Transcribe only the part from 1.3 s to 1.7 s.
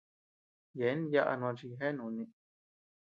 nochi